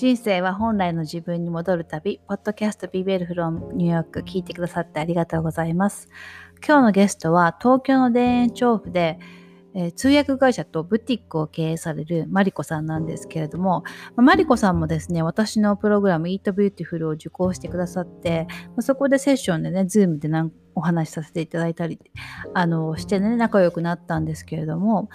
[0.00, 6.08] 人生は本来の自分に戻る旅、ポッドキャストビベル from ニューヨーク聞いてくださってありがとうございます。
[6.66, 9.18] 今日のゲストは東京の田園調布で、
[9.74, 13.82] えー、通訳会社とブティックを経営されるマリコさんなんですけれども、
[14.16, 20.30] まあ、マリコさんもですね、私のプログラム Eat Beautiful を受講してくださって、まあ、そこでセッションでね、 Zoom で
[20.74, 22.00] お話しさせていただいたり、
[22.54, 25.10] あの、してね、仲良くなったんですけれども、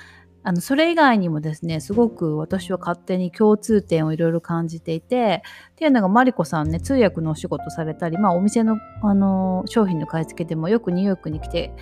[0.48, 11.74] あのそれ以外にもですねすごく私は勝手に共通点をいろいろ感じていてっていうのがマリコさんね通訳のお仕事されたり、まあ、お店のあの商品の買い付けでもよくニューヨークに来て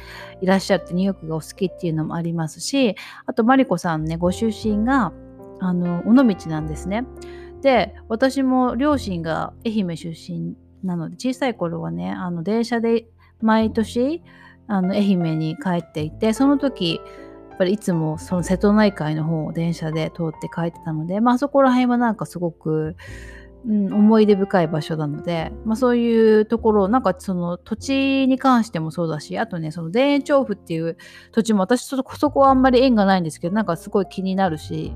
[0.41, 2.95] いらっしゃってニューヨークがお好きっていうのもありますし
[3.25, 5.11] あとマリコさんねご出身が
[5.59, 7.05] あの尾道なんですね。
[7.61, 10.55] で私も両親が愛媛出身
[10.85, 13.07] なので小さい頃はねあの電車で
[13.41, 14.23] 毎年
[14.67, 17.01] あの愛媛に帰っていてその時
[17.63, 22.95] ぱりいつもその瀬戸内海の方を電車で通って帰ってたので、まあそこら辺はなんかすごく、
[23.65, 30.97] うん、思い出深い場所なので、まあそういうところ、なんかその土地に関してもそうだし、あとね、その田園調布っていう
[31.31, 34.93] 土地も私そこそこはあんまり縁がないんですけど、なんかすごい気になるし、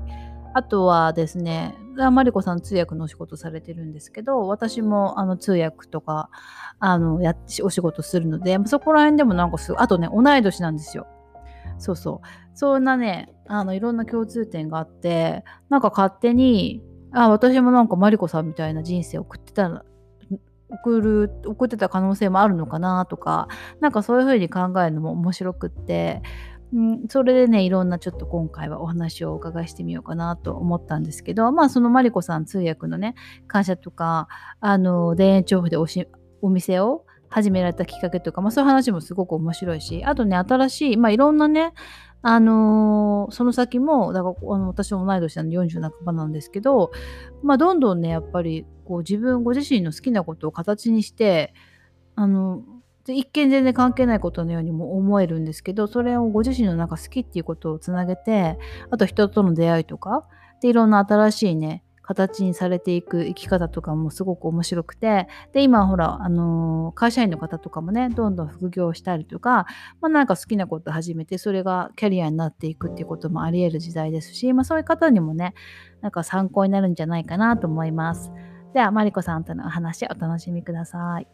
[0.54, 1.74] あとはですね、
[2.12, 6.30] マリコさん通訳のお仕事されてるんですけど、私もあの通訳とか、
[6.78, 11.06] あの、やお仕事するので、そこら辺でもなんかす、あとね、同い年なんですよ。
[11.78, 12.47] そうそう。
[12.58, 19.84] そんなね、あの、いろんな共通点があって、なんか勝手に、あ、私もなんかマリコさんみたいな人生を送ってた
[20.68, 23.46] 送る、送ってた可能性もあるのかなとか、
[23.78, 26.20] なんかそういうふうに考えるのも面白くって、
[26.72, 33.14] うん、それでね、いろんなちょっと今回はお話をお伺いしてみようかなと思ったんですけど、まあそのマリコさん通訳のね、
[33.46, 34.26] 会社とか、
[34.58, 36.08] あの、田園調布でおし
[36.42, 41.72] お店を始められたきっかけとか、まあ、そういう話もすごく面白いし、あとね、新しい、まあ、いろんなね、
[42.22, 46.90] あのー、その先も、だからあの私も同い年なんで40半ばなんですけど、
[47.42, 51.54] まあ、どんどんね、やっぱりこう自分ご自身の好きなことを形にして、
[52.16, 52.62] あの、
[53.06, 58.58] 一見全然関係ないことのようにも思えるんですけど、それをご自身のなんか好きっていうことをつなげて、
[58.90, 60.26] あと人との出会いとか、
[60.60, 69.66] で、いろんな新しいね、形にされていく生き方とかもすごく面白くて、で、今ほら、あのー、会社員の方とかもね、どんどん副業したりとか、
[70.00, 75.52] まあなんか好きなこと始めて、それがキャリアになっていくっていうこともあり得る時代ですし、まあそういう方にもね、
[76.00, 78.32] なんか参考になるんじゃないかなと思います。
[78.72, 81.26] では、マリコさんとのお話お楽しみください。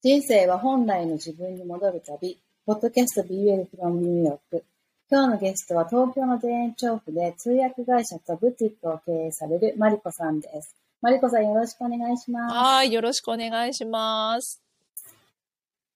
[0.00, 4.64] 人生は本来の自分に戻る旅、ポッドキャスト BL from New York。
[5.10, 10.74] 今日のゲストは東京の田園調布で通訳会社とブティックを経営されるマリコさんです。
[11.00, 12.54] マリコさんよろしくお願いします。
[12.54, 14.60] はい、よろしくお願いします。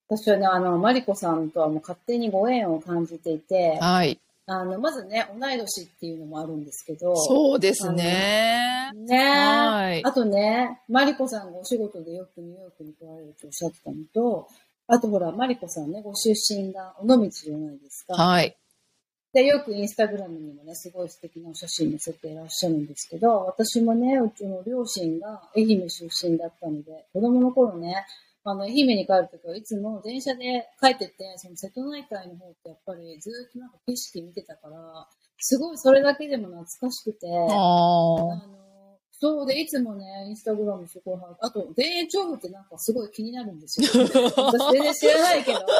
[0.09, 4.19] 私はね、あの、マリコさんとはもう勝手にご縁を感じていて、はい。
[4.47, 7.15] あの、まずね、同い年っていうのもあるんですけど。
[7.15, 8.93] そうですね。
[8.95, 10.03] ねはい。
[10.07, 14.49] あとね、マリコさんがお仕事でよくニューヨークに来られるとおっしゃってたのと、
[14.87, 18.15] あとほら、マリコさんね、ご出身が尾道じゃないですか。
[18.15, 18.57] はい。
[19.33, 28.05] で、よくインスタグラムにもね、すごい素敵なお写真載せていらっしゃるんですけど、私もね、うちの両親が愛媛出身だったので、子供の頃ね、
[28.45, 38.43] あの、愛媛に帰るときはいつも電車で帰ってて、その瀬戸内海の方ってやっぱりずっとなんか景色見てたから、すごいそれだけでも懐かしくて、あの
[39.23, 43.87] そうで、いつもね、インスタグラムすごいあと、田園調布ってなんかすごい気になるんですよ。
[44.37, 45.61] 私全然知らないけど。
[45.61, 45.75] なんか、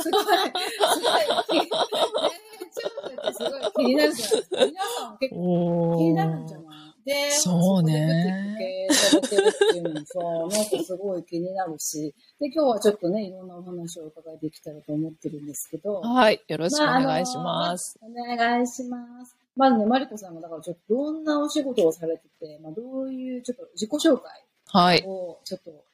[0.00, 4.26] すごい、すごい、田園調布ってすごい気になるじゃ。
[4.66, 6.66] 皆さん結構気になるんじゃない？
[7.04, 8.56] で、そうね。
[8.58, 16.02] 経営されてるっていうのもさ、なんかすごい気になるし、で、今日はちょっとね、いろんなお話をお伺いできたらと思ってるんですけど。
[16.02, 17.98] はい、よろしくお願いします。
[18.02, 19.34] まあ、お願いします。
[19.56, 24.18] まずね、マリコさんが、だからちょっとどんなお仕事をされてて、まあ、どういうちょっと自己紹
[24.72, 25.84] 介をちょっと教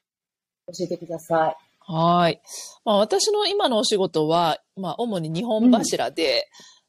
[0.80, 1.56] えてください。
[1.88, 2.40] はい。
[2.84, 6.40] まあ、私の今のお仕事は、まあ、主に日本柱で、うん、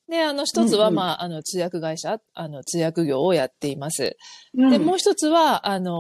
[0.10, 4.16] で、あの、一つは、まあ、あの、通訳会社、あの、通訳業をやっています。
[4.56, 5.94] うん、で、もう一つは、あの、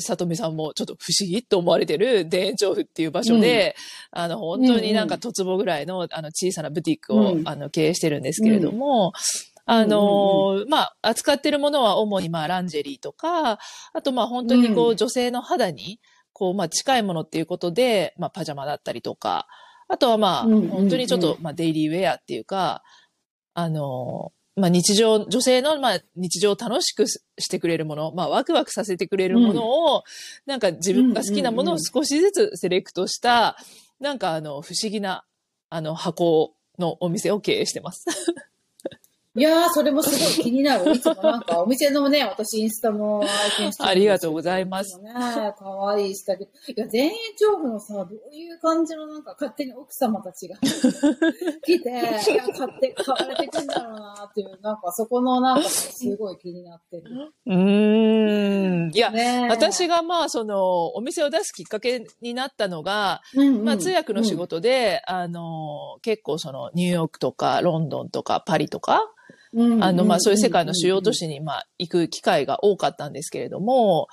[0.00, 3.76] 里見さんもちょっと不思議と思われてる田園調布っていう場所で、
[4.14, 9.12] うん、あの、本当になんか十坪ぐらいの、あの、小さなブティックを、あの、経営してるんですけれども、
[9.66, 13.58] あの、うんうん、まあ、扱ってるものは主にまあ、ランジェリーとか、
[13.92, 16.00] あとまあ、本当にこう、女性の肌に、
[16.32, 19.46] こう、まあ、近いものっていうことで、まあ、パジャマだったりとか、
[19.88, 22.82] あとはまあ、本当にちょっと、まあ、デイリーウェアっていうか、
[23.54, 30.02] あの、まあ、日常、女性の、まあ、日常を楽しくしてくれるもの、まあ、ワクワクさせてくれるものを、うん、
[30.46, 33.56] なんか自分が好きなものを少しずつセレクトした、
[34.00, 35.24] なんかあの、不思議な、
[35.70, 38.04] あの、箱のお店を経営してます。
[39.36, 40.94] いやー、それもすごい気になる。
[40.94, 44.96] いつもなんか、お店のね、 私インスタも拝見してるありがとうございます。
[45.00, 45.12] ね、
[45.58, 46.50] かわいいしたけど。
[46.68, 50.56] いや、田園調布のさ、どういう感じのなんか勝手に奥様たちが
[51.66, 57.02] 来て、いや、買って、買われてくんだろうなっていう、なんかそこのなんかすごい気になってる。
[57.46, 58.90] うーん。
[58.94, 63.20] いや、ね私がまあ、その、お店を出すきっかけになったのが、
[63.64, 69.10] まあ、通訳の仕事で、あの、結構その、ニューヨークとか、ロンドンとか、パリとか、
[69.80, 74.08] あの、まあ、そういう世界の主要都市に、まあ、行く機会が多かったんですけれども、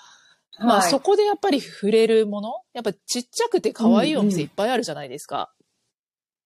[0.60, 5.52] まあ、そこでやっぱり触れるもの、やっぱちっちゃくて可愛いお店いっぱいあるじゃないですか。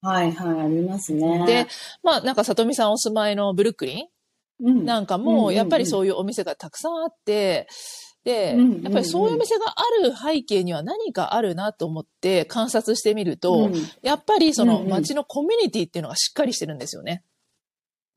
[0.01, 1.45] はいはい、ありますね。
[1.45, 1.67] で、
[2.03, 4.07] まあ、なんか、さとみさんお住まいのブルックリン
[4.61, 7.67] うんなんかも、やっぱりそういうお店がたくさんあって、
[8.23, 13.69] で、うんうんうんやっぱりそういうお店がある背景には何かあるなと思って観察してみると、
[14.01, 17.23] やっぱりそのうんうん街のコミュニティっていうのがしっかりしてるんですよね。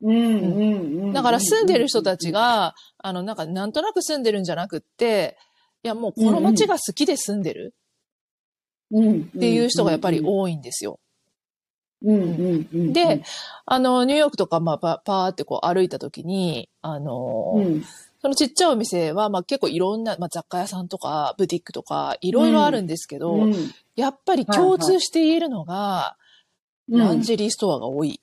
[0.01, 5.37] うんうんうん、だから住んでる人たちが、あの、なんかなんとなく住んでるんじゃなくって、
[5.83, 7.73] いやもうこの街が好きで住んでる
[8.93, 10.99] っていう人がやっぱり多いんですよ。
[12.01, 13.23] で、
[13.65, 17.83] あの、ニューヨークとか、まあ、パパーってこう歩いた時に、あの、うん。
[18.21, 23.53] そのちっちゃいお店は、まあ結構いろんな、まあ雑貨屋さんとか、ブティックとか、いろいろあるんですけど、うん。
[23.95, 26.17] やっぱり共通して言えるのが、
[26.89, 26.99] うん。
[26.99, 28.21] ランジェリーストアが多い。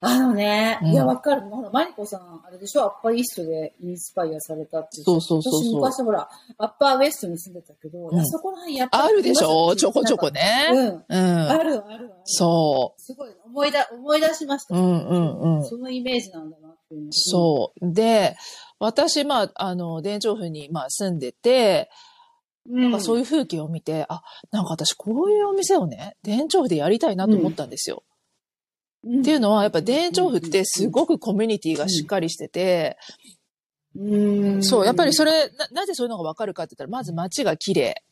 [0.00, 1.42] あのね、うんいや、わかる。
[1.42, 2.84] ほらマリコさん、あれでしょ？
[2.84, 5.02] アッパーイーストでインスパイアされたって。
[5.02, 9.74] そうそうそうそう私昔ほら、アッパーウエストに住んでたけど、うんあそこら辺やっぱりあるでしょ？
[9.74, 10.40] ちょこちょこね。
[10.72, 11.04] ね。
[11.08, 11.16] うん。
[11.18, 11.50] うん。
[11.50, 12.10] あるあるある。
[12.24, 14.76] そすごい、思いだ、思い出しました。
[14.76, 14.78] う。
[14.78, 15.64] うんうんうん。
[15.64, 17.08] そのイメージなんだなっていうの。
[17.12, 17.92] そう。
[17.92, 18.36] で、
[18.78, 21.90] 私、まあ、あの、田調布に、まあ、住んでて、
[22.70, 22.82] うん。
[22.82, 24.22] なんかそういう風景を見て、あ、
[24.52, 28.04] なんか私こういうお店をね、田調布でやりたいなと思ったんですよ。
[29.04, 32.96] うんっていうのは、やっぱ田調布ってすごくコミュニティがしっかりしてて、
[33.96, 34.62] うん。
[34.62, 38.02] そう、やっぱりそれ、れ、な、なぜそういうのがわかるかって言ったら、まず街が綺麗。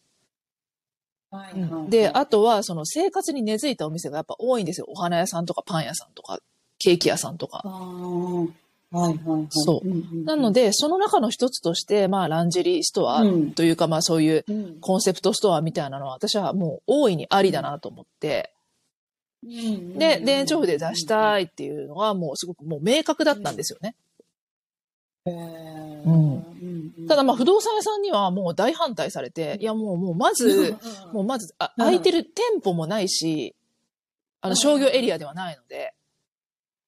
[1.31, 4.87] はいで、あとは、その生活に根付いたお店がやっぱ多いんですよ。
[4.89, 6.39] お花屋さんとかパン屋さんとか、
[6.79, 7.63] ケーキ屋さんとか。
[7.65, 8.51] あー
[8.93, 9.47] はいはいはい。
[9.51, 18.53] そううんうんなので、その中の一つとして、まあ、ランジェリーストアうんというか、まあ、そういううんコンセプトストアみたいなのは、私はもう大いにありだなと思って、
[19.43, 23.95] で、田調布で出したいっていうのが、もうすごくもう明確だったんですよね。
[25.27, 27.07] うん。
[27.09, 30.77] ただ、まあ、不動産屋さんにはもう大反対されて、いや、もう、もう、まず、
[31.13, 31.85] もうまず、あ、うん。
[31.85, 33.55] 空いてる店舗もないし、
[34.41, 34.57] あの、うん。
[34.57, 35.95] 商業エリアではないので、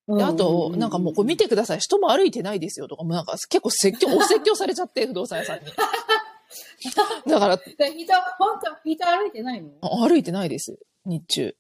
[0.06, 0.18] うん。
[0.18, 1.80] であと、なんかもうこれ見てください。
[1.80, 5.66] 人も歩いてないですよとか、もうなんか結構説教、お 説教されちゃって、不動産屋さんに。
[7.26, 9.68] だから、で人、本当人歩いてないの？
[9.82, 10.78] 歩いてないです。
[11.04, 11.56] 日中。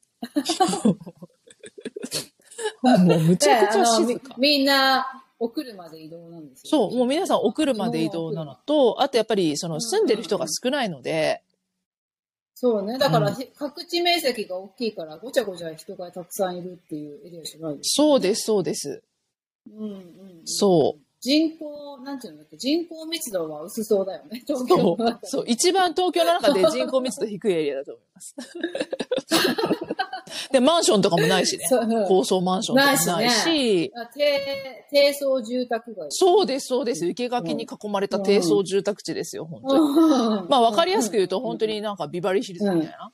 [2.82, 4.34] もうむちゃくちゃ静か。
[4.38, 5.06] みみんな、
[5.40, 6.88] お車で移動なんですよ。
[6.90, 11.42] そう、もう皆さんお車で移動なのと、あとやっぱりその住んでる人が少ないので、
[12.60, 12.98] そうね。
[12.98, 19.04] だから、うん各地面積が大きいから、ごちゃごちゃ人がたくさんいるっていうエリアじゃないですそうです、そうです。
[19.70, 20.02] うんうんうん
[20.44, 21.07] そう。
[21.28, 28.34] 人口、なんていうんだっけ、人口密度は薄そうだよね、東そうそう、一番東京の中で人口密度低いエリアだと思います。
[30.50, 31.66] で、マンションとかもないしね。
[32.06, 36.06] 高層マンションとかもないし、あ低、低層住宅街。
[36.10, 37.04] そうです、そうです。
[37.12, 39.80] 生垣に囲まれた低層住宅地ですよ、本当に。
[39.80, 39.84] う
[40.46, 43.12] んまあ、わかりやすく言うと、本当になんかビバリーヒルズみたいな。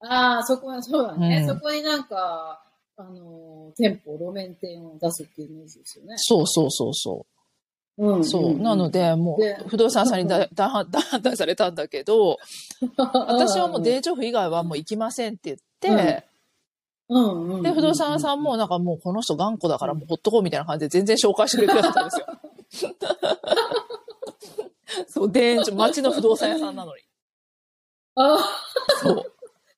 [0.00, 1.40] ああ、そこはそうだね。
[1.42, 2.62] うんそこになんか、
[3.00, 6.14] あのー、店舗、路面店を出すっていうイメージですよね。
[6.16, 7.26] そうそうそうそ
[7.96, 7.98] う。
[7.98, 8.58] うんそう。
[8.58, 10.90] なの、で、もでう、不動産屋さんに大大反
[11.22, 12.38] 対されたんだけど、
[12.96, 16.24] 私はもうデージョフ以外はもう行きませんって言って、
[17.08, 22.10] うんうんうん、で、不動産屋さんもなんかもうこの人頑固だからもうほっとこうみたいな感じで全然紹介してくれてなかったんで
[22.70, 22.90] すよ。
[25.06, 27.02] そう、田園町、町の不動産屋さんなのに。
[28.16, 28.38] ああ、
[29.00, 29.32] そう。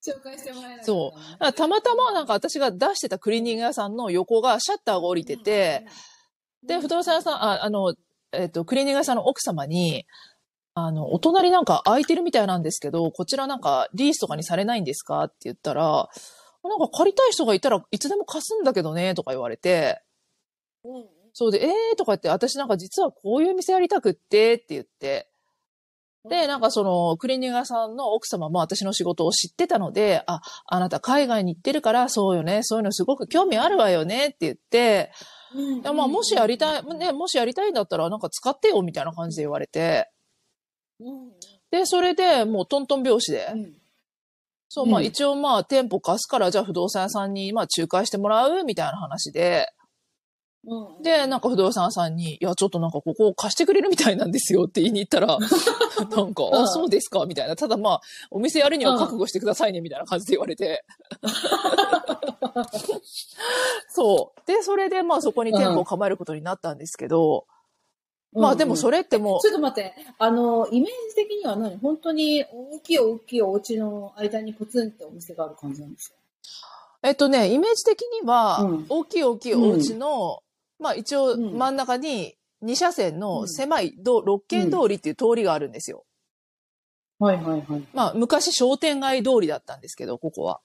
[0.07, 1.53] 紹介してもらえない、そう。
[1.53, 5.87] たまたまなんか私が出してたクリーニング屋さんの横がシャッターが降りてて、
[6.67, 7.95] で、不動産屋さん、あ、あの、
[8.33, 10.07] えっ、と、クリーニング屋さんの奥様に、
[10.75, 16.09] あの、お隣なんか空いてるみたいなんですけど、こちらなんかリースとかにされないんですかって言ったら、
[16.63, 20.01] なんか借りたい人がいたらいつでも貸すんだけどね、とか言われて、
[20.85, 21.07] うん。
[21.33, 25.30] そうで、えーとか言って、私なんか実はこういう店やりたくって、って言って、
[26.29, 35.13] で、なんかその、クリーニング屋さんの奥様も私の仕事を知ってたので、あ、あなた海外に行ってるから、そうよね、そういうのすごく興味あるわよね、って言って、
[35.55, 40.11] うんまあもしやりたい、ね、もしやりたいんだったらなんか使ってよ、みたいな感じで言われて、
[41.01, 41.31] うん。
[41.71, 43.75] で、それでもうトントン拍子で、うん。
[44.69, 45.07] そう、まあうん。
[45.07, 49.73] 一応まあ店舗貸すから、じゃあ不動産屋さんにまあ仲介してもらうみたいな話で、
[50.67, 51.03] うん。
[51.03, 56.55] で、なんか不動産さんに、いや、ちょっとなんかここを貸してくれるみたいなんですよって言いに行ったら、 なんか、うん。
[56.55, 57.25] あ、そうですか？
[57.27, 57.57] みたいな。
[57.57, 58.01] ただまあ、
[58.31, 60.85] お店やるには覚悟してくださいねみたいな感じで言われて。
[63.89, 64.41] そう。
[64.47, 67.47] で、それでまあそこに店舗を構えることになったんですけど、
[68.33, 71.79] まあでもそれ、れってもうちょっと待って、あの、イメージ的には何？
[71.79, 76.15] 本当に大きい大きいお家の間にポツンってお店がある感じなんですか？
[77.03, 80.43] えっとね、イメージ的にはうん、大きい大きいお家の、
[80.81, 82.35] まあ一応うん真ん中に
[82.65, 86.05] 2車線の狭い道六軒通りっていう通りがあるんですよ。
[87.19, 87.83] はいはいはい。
[87.93, 90.61] まあ昔商店街通りだったんですけど、ここは。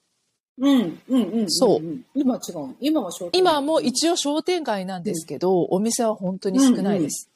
[0.58, 1.50] うん、うん、うん。
[1.50, 2.04] そうん。
[2.14, 2.74] 今は違う。
[2.80, 7.30] 今は商店今はもう一応商店街なんですけど、お店は本当に少ないです。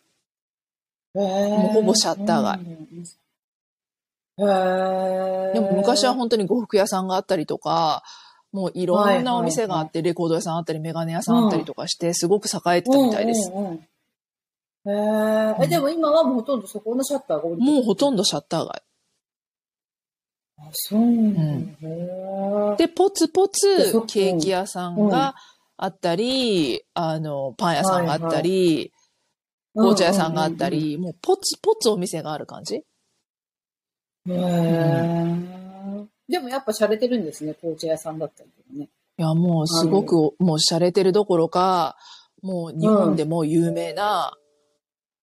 [1.15, 3.05] 応、へーもうほぼシャッター街うん
[4.39, 8.03] へーでも昔は本当に呉服屋さんがあったりとか、
[8.53, 13.51] もういろんなお店があって、レコード屋さんあったり、メガネ屋さんあったりとかして、すごく栄えてたみたいです。
[13.53, 13.87] うんうんうん
[14.87, 15.65] へー。
[15.65, 17.73] え、でも今はもうほとんどそこのシャッターが降りてる。
[17.73, 18.83] もうほとんどシャッター街。
[20.59, 22.77] あ、そうなんだ。
[22.77, 25.35] で、ポツポツケーキ屋さんが
[25.77, 28.93] あったり、あの、パン屋さんがあったり、
[29.75, 30.69] 紅茶屋さんがあった。
[30.69, 32.77] り、もうポツポツお店がある感じ。
[32.77, 38.89] へーでもやっぱ洒落てるんですね、紅茶屋さんだったりとかね。
[39.19, 41.97] いや、もうすごく、もう洒落てるどころか、
[42.43, 44.37] もう日本でも有名な、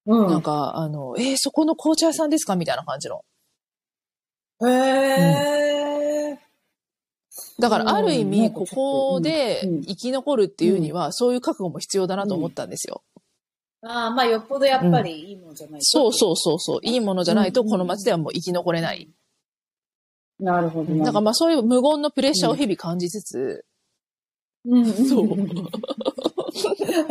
[0.05, 0.27] うん。
[0.27, 3.23] なんか、あの、えーそこの紅茶屋さんですかみたいな感じの。
[4.65, 6.37] へー
[7.59, 13.03] だから、ある意うん味、ここでうんうん生き残るっていうには、そういう覚悟も必要だなと思ったんですよ。
[13.81, 15.85] ああ、まあよっぽどやっぱりいいものじゃないと。
[15.85, 16.79] そうそうそうそう。
[16.83, 19.09] いいものじゃないと、うんこの街ではもう生き残れない。
[20.39, 21.05] なるほどな。
[21.05, 23.65] だからまあそういう無言のプレッシャーを日々感じつつ、
[24.65, 25.27] うん、そう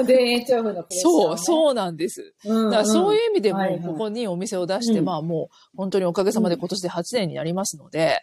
[0.07, 1.39] 田園調布のプレッシャー、そう、う。
[1.39, 2.35] そうなんです。
[2.45, 8.21] うん、だからそういう意味でもはいはいここにお店を出して、うんまあもう本当におかげさまで今年で8年になりますので、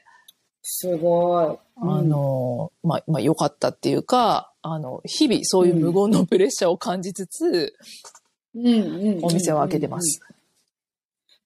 [0.61, 1.57] すごい。
[1.75, 7.75] あの、まあ、まあ良かったっていうか、あの、日々そういう無言のプレッシャーを感じつつ、
[8.55, 8.75] うん、うん
[9.17, 10.21] うんお店を開けてます。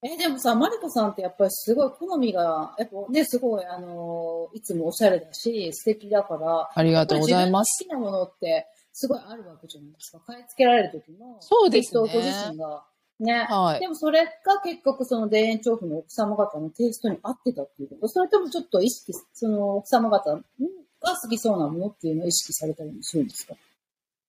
[0.03, 7.83] え、でもさ、マリコさんってやっぱりすごい好みが、やっぱね、すごい、あの、いつもおしゃれだし、素敵だから、ありがとうございます。
[7.83, 10.19] 好きなものって、すごいあるわけじゃないですか。
[10.25, 11.37] 買い付けられる時も。
[11.41, 12.19] そうですねご自
[12.51, 12.83] 身が。
[13.19, 13.47] ね。
[13.49, 23.55] はいでもそれが結局その田園調布の奥様方のテイストに合ってたっていうことそれともちょっと意識、その奥様方が好きそうなものっていうのを意識されたりもするんですか？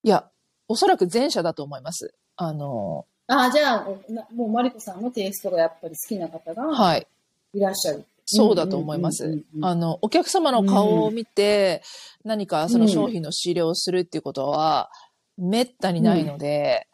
[0.02, 0.30] いや、
[0.68, 2.14] おそらく前者だと思います。
[2.36, 7.06] あの、ああ、じゃあ、なもうマリコさんのテイストがやっぱり好きな方がはい。
[7.54, 8.04] いらっしゃる。
[8.24, 9.64] そうだと思いますうんうんうんうん。
[9.64, 11.82] あの、お客様の顔を見て、
[12.24, 14.90] 何かその商品の仕入れをするっていうことは、
[15.36, 16.88] めったにないので、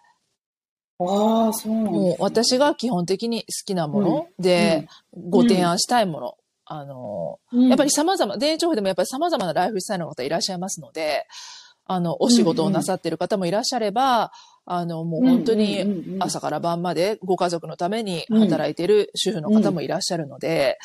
[0.99, 6.37] ああ、そうなんねもう私が基本的に好きなもので、ご提案したいもの。
[6.67, 11.27] あの、うんやっぱり様々、田園調布でもやっぱり様々なライフスタイルの方いらっしゃいますので、
[11.87, 14.33] あの、お仕事をなさってる方もいらっしゃれば、
[14.67, 15.85] あの、もう本当に
[16.21, 20.79] 朝から晩までご家族のために働いてる主婦の方もいらっしゃるので、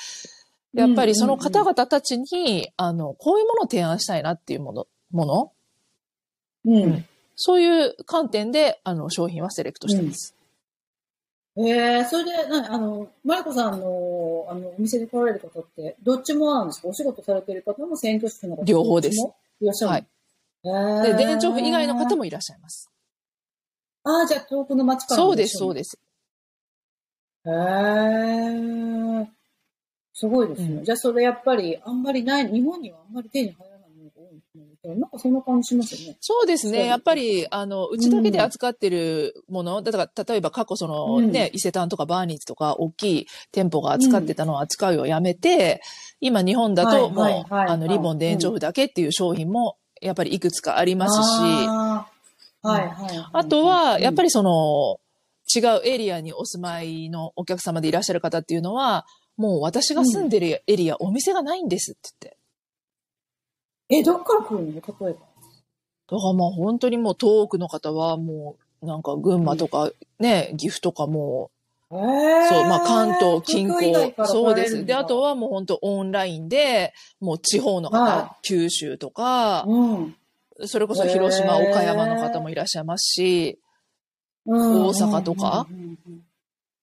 [0.74, 5.52] やっぱりその方々たちに、あの、こういうものを提案したいなっていうもの、もの、
[6.66, 7.06] うん。
[7.36, 10.36] そういう観点で、あの、商品はセレクトしてます。
[11.58, 16.88] ええそれで、なあの、マリコさんの、あの、お店に来られる方って、どっちもなんですか？
[16.88, 19.28] お仕事されてる方も選挙主婦の方両方です
[19.62, 20.02] いらっしゃるはい。
[20.02, 21.16] い。
[21.18, 22.18] で、田園調布以外の方も。
[22.18, 22.90] もいらっしゃいます。
[24.10, 25.90] ああ、じゃあ遠くの街からそうです、そうでです。
[25.90, 26.00] す。
[27.46, 29.30] へえ
[30.14, 30.68] すごいですね。
[30.68, 34.46] うんじゃあそれやっぱり、あんまりない、日本にはあんまり手に入らないものが多いんで
[34.82, 34.96] すね。
[34.96, 36.18] なんかそんな感じしますよね。
[36.20, 36.88] そうですね。
[36.88, 45.82] やっぱり、あの、うちだけで扱ってるもの、だから、例えば過去そのね、伊勢丹とかバーニーズとか大きい店舗が扱ってたのを扱うようやめて、
[46.20, 52.19] 今日本だともう、はいはいはいあの、リボン田園調布だけっていう商品も、やっぱりいくつかありますし、
[52.62, 53.30] はいはいはい。
[53.34, 55.00] あとは、やっぱり、りその、
[55.56, 59.06] 違うエリアにお住まいのお客様でいらっしゃる方っていうのは、
[59.38, 62.38] もう私が住んでるエリア、お店がないんですって言って。
[63.90, 64.74] え、どっから来るの？
[64.74, 65.08] 例えば。
[65.08, 71.52] だからまあ本当にもう遠くの方はもうなんか群馬とかね、岐阜とかも
[71.92, 74.86] えう、ーそう、まあ関東、近郊、らそうです。
[74.86, 80.16] で、あとはもう本当オンラインで、もう地方の方、は九州とか、うん。
[80.66, 83.60] それこそ広島、岡山の方もいらっしゃいますし、
[84.46, 85.68] 大大阪とか？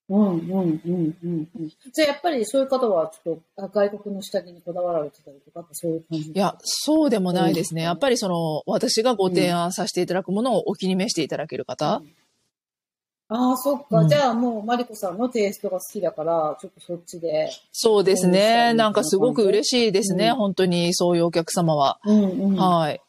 [0.08, 1.68] うんうんうんうんうん。
[1.92, 7.82] じゃあやっぱりそういう方はちょっとあ外国の下着にこだわられてたりとか、そういう感じいや、そうでもないですね。
[7.82, 12.02] うんやっぱりその、私がご提案させていただくものをお気に召していただける方、
[13.28, 13.98] ああ、そっか。
[13.98, 17.50] うんじゃあもうマリコさんのテイストが好きだから、ちょっとそっちで。
[17.72, 18.70] そうですね。
[18.70, 20.28] いなんかすごく嬉しいですね。
[20.28, 21.98] うん本当にそういうお客様は。
[22.04, 22.56] うんうん。
[22.56, 23.00] はい。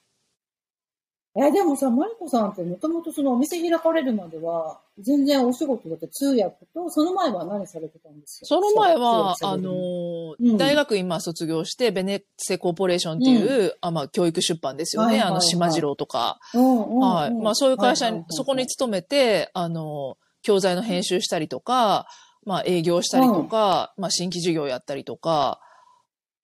[1.39, 8.45] え、でもさ、マリコさんってもともとそのお店開かれるまでは、全然お仕事だって通訳と、その前は何されてたんですか？
[8.47, 10.55] その前は、あのうん。
[10.55, 15.07] ー、大学今卒業して、ベネッセコーポレーションっていう、あまあ、教育出版ですよね。
[15.07, 15.31] はいはいはい。
[15.31, 16.39] あの、島次郎とか。
[16.55, 16.99] うんうんうん。
[17.01, 17.33] はい。
[17.35, 22.07] まあ、そういう会社にはいはいは、いそこに勤めて、あの、教材の編集したりとか、
[22.45, 25.59] まあ、営業したりとか、まあ、新規事業やったりとか、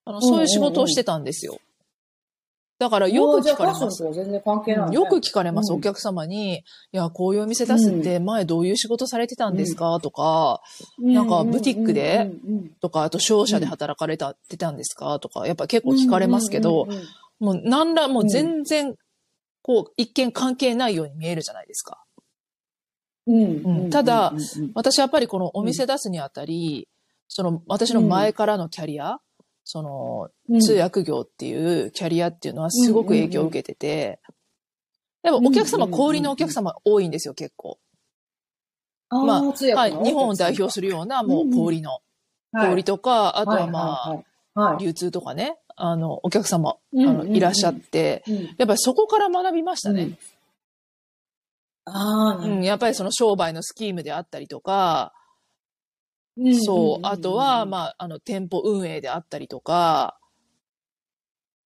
[0.06, 1.58] あの、そういう仕事をしてたんですよ。
[2.84, 4.04] だから、よく聞かれます。
[4.12, 4.96] 全然関係ない、ね。
[4.96, 5.80] よく聞かれます、うん。
[5.80, 6.58] お客様に。
[6.58, 10.02] いや、こういうお店出すって、前どういう仕事されてたんですか？
[10.02, 10.62] とか、
[11.00, 12.30] なんかブティックで？
[12.82, 15.18] とか、あと商社で働かれた、てたんですか？
[15.20, 16.88] とか、やっぱ結構聞かれますけど
[17.40, 18.96] もう何らもう全然、
[19.62, 22.04] こう、一見関係ないように見えるじゃないですか。
[23.90, 24.34] ただ
[24.74, 26.90] 私やっぱりこのお店出すにあたり、
[27.30, 29.20] その私の前からのキャリア、
[29.64, 30.60] そのうん。
[30.60, 34.20] 通訳業っていうキャリアっていうのはすごく影響を受けてて、
[35.24, 37.80] でもお客様、小売りのお客様多いんですよ、結構。
[39.10, 39.92] まあはい。
[40.04, 42.00] 日本を代表するようなもう小売りの、
[42.52, 42.68] はい。
[42.68, 44.24] 小売りとか、あとはま
[44.56, 48.36] あ、流通とかね、あの、お客様、あの、いらっしゃって、うん。
[48.58, 50.04] やっぱりそこから学びましたね。
[50.04, 50.18] うん。
[51.86, 55.14] ああ、うん、やっぱりその商売のスキームであったりとか、
[56.38, 60.18] どそう、あとは、まあ、あの、店舗運営であったりとか、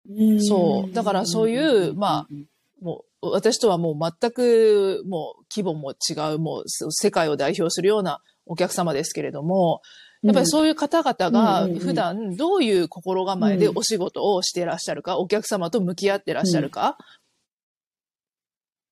[0.08, 2.34] うんそうだからそういうまあ
[2.80, 9.80] もう、私とはもう全く、もう、規模も違う、もう、世界を代表するようなお客様ですけれども、
[10.22, 16.98] やっぱりそういう方々が普段どういう心構えでお仕事をしていらっしゃるか、お客様と向き合ってらっしゃるか、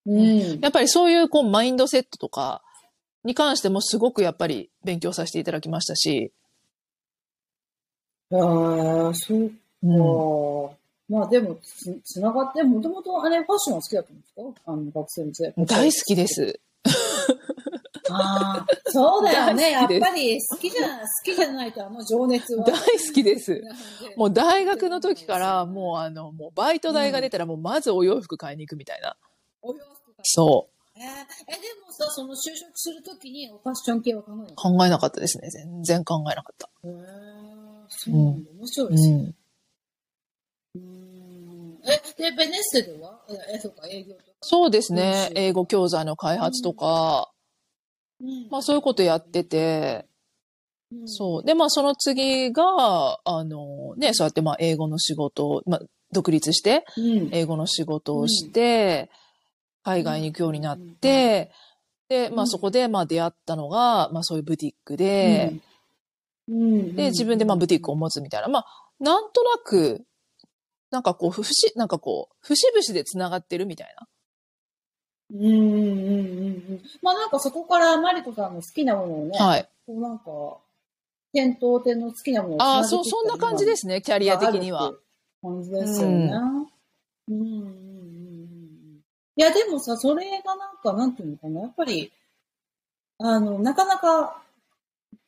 [0.06, 2.62] やっぱりそういうこうマインドセットとか
[3.24, 6.32] に関してもすごくやっぱり勉強させていただきましたし、
[8.32, 9.50] ああ、そう
[9.82, 10.74] うんか。
[11.08, 14.42] まあでもつ、つながって、もともとあれファッションは好きだったんですか？
[14.66, 15.54] あの学生の時代。
[15.66, 16.60] 大好きです。
[18.10, 19.70] ああ、そうだよね。
[19.72, 22.64] やっぱり好きじゃ、好きじゃないとあの情熱は。
[22.64, 23.62] 大好きです。
[24.16, 29.16] もうう大学の時から、もうあの、もうバイト代が出たらもうまずお洋服買いに行くみたいな。
[29.62, 34.46] お洋服がそえーえ、でもさ、その就職するときにファッション系は考えなう。
[34.46, 35.50] かっ考えなかったですね。
[35.50, 36.68] 全然考えなかった。
[36.68, 36.88] た。
[36.88, 36.94] へー
[37.88, 38.50] そうなんだ。
[38.58, 39.34] 面白いですね。
[40.76, 41.78] うん。
[41.84, 43.20] え、で、ベネッセでは？
[43.28, 44.24] え、えそうか、営業とか？
[44.40, 45.28] そうですね。
[45.30, 47.30] うん英語教材の開発とか、
[48.20, 50.06] うんまあそういうことやってて、
[50.92, 51.44] うんそう。
[51.44, 55.80] で、まあその次が、あの、ね、そうやってまあ英語の仕事を、まあ
[56.12, 57.28] 独立して、うん。
[57.32, 59.10] 英語の仕事をして、
[59.84, 61.52] 海外に行くようになって、
[62.08, 65.54] で、まうんあそこでまあ出会ったのが、まあそういうブティックで、
[66.48, 68.48] うん、で、自分でまあブティックを持つみたいな。
[68.48, 68.66] まあ、
[68.98, 70.04] なんとなく、
[70.90, 74.06] なんかこう、ふし、なんかこう、節々で繋がってるみたいな。
[75.32, 76.82] うんうんうんうん。
[77.02, 79.68] まあなんかそこからマリコさんの好きなものをね、はい。
[79.86, 80.24] こうなんか、
[81.32, 84.92] 店頭店の好きなものをああ、そう、そんな感じですね、キャリア的には。。
[85.42, 86.32] 感じですよね。
[87.28, 87.93] うんうん
[89.36, 92.12] いや、でもさ、それがなんか、なんていうのかな、やっぱり、
[93.18, 94.42] あの、なかなか、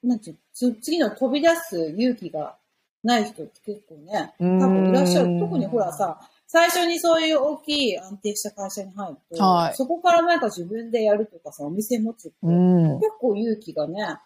[0.02, 2.56] なんていうつ次の飛び出す勇気が
[3.02, 5.38] ない人って結構ね、多分いらっしゃる。
[5.40, 12.98] 特にほらさ、最初にそういう大きい安定した会社に入ると、はいそこからなんか自分でやるとかさ、お店持つって、うん。
[12.98, 14.18] 結構勇気がね、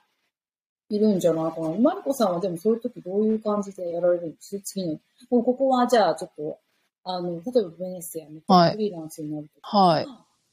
[0.90, 1.70] いるんじゃないかな。
[1.78, 4.60] マリコさんはでもそういう時どういう感じでやられるんです？
[4.60, 4.98] 次の。
[5.30, 6.58] もうここはじゃあちょっと、
[7.04, 10.06] あの、例えばベネッセやめて、はいフリーランスになるとか、はい。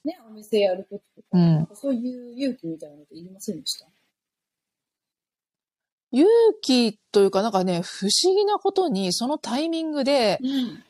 [0.05, 3.85] ね、お店やる時とか、うんそういう勇気みたいなのっていりませんでした？
[6.11, 6.25] 勇
[6.61, 10.77] 気というか、なんかね、不思議なことに、そのタイミングで、うん。
[10.77, 10.83] か、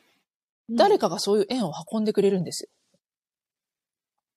[0.70, 2.68] 誰かがそういう縁を運んでくれるんですよ。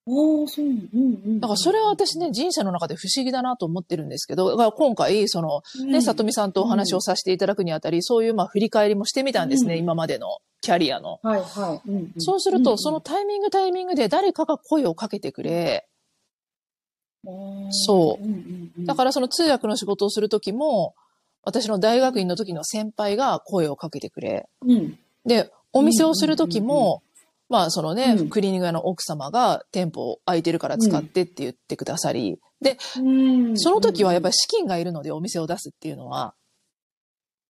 [0.04, 1.40] ああ、そう、うんうん。
[1.40, 9.80] だからそれは私ね、人生の中で不思議だなと思ってるんですけど、だから今回、その、ね、さとみさんとお話をさせていただくにあたり、そういうまあ振り返りもしてみたんですね、うん。
[9.80, 11.20] 今までのキャリアの。
[11.22, 11.88] はいはい。
[11.88, 12.12] うんうん。
[12.18, 15.86] そうすると、その、タイミングタイミングで誰かが声をかけてくれ、
[17.70, 18.24] そう。
[18.24, 20.94] うんうんうん、だからその通訳の仕事をするときも、
[21.44, 27.02] 私の大学院の時の先輩が声をかけてくれ、うん、で、お店をするときうんうんも、
[27.52, 28.28] まあそのね、うん。
[28.30, 33.58] クリーニング屋の奥様が店舗空いてるから使ってって言ってくださり、で、うん。
[33.58, 36.34] その時はやっぱり、り資金がいるのでお店を出すっていうのは、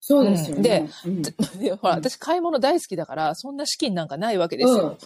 [0.00, 0.90] そうですよね。
[1.06, 1.22] うん。
[1.22, 1.30] で
[1.80, 4.98] ほら、私買い物大好きだから、そんな資金なんかないわけですよ。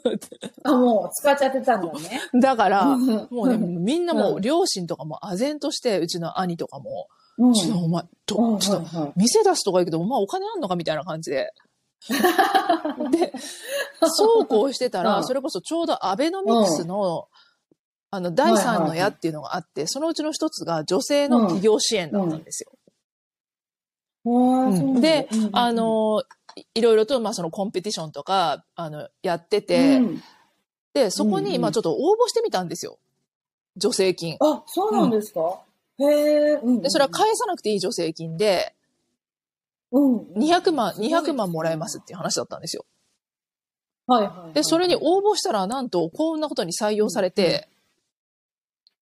[0.64, 2.22] あ、もう使っちゃってたんだね。
[2.40, 3.28] だから、うん。
[3.30, 7.52] もうね、みんなもううん両親とかも唖然として、うちの兄とかも、うん。
[7.52, 11.52] ちょっとお前、ちょっと店出すとか言うけど、お前お金あんのかみたいな感じで。
[13.10, 13.32] で、
[14.06, 15.24] そうこうしてたら、うん。
[15.24, 17.28] それこそちょうどアベノミクスの、
[18.10, 22.72] あの、第三の矢っていうのがあって、そのうちの一つが女性の企業支援だったんですよ。
[25.00, 26.22] であ、の、
[26.56, 30.22] いいろいろと、まあ、そのコンペティションとか、あの、やってて、うん。
[30.92, 32.98] で、そこに、まあ、ちょっと応募してみたんですよ。
[33.80, 34.36] 助成金。
[34.40, 35.60] あ、そうなんですか、
[35.98, 36.82] へえ、うん。
[36.82, 38.74] で、それは返さなくていい助成金で、
[39.92, 40.18] うん。
[40.34, 42.84] 200万、すごい200万もらえますっていう話だったんですよ。
[44.06, 44.52] はいはいはい。
[44.52, 47.68] で、それに応募したら、なんと、こんなことに採用されて、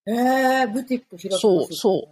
[0.07, 0.12] え
[0.62, 2.09] えブティック開くそうそ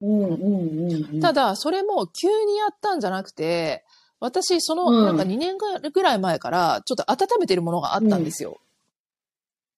[0.00, 0.06] う。
[0.06, 1.20] うんうんうんうん。
[1.20, 3.84] ただ、それも急にやったんじゃなくて、
[4.20, 8.58] 私、その、うんなんか2年ぐらい前から、ちょっと温めてるものがあったんですよ。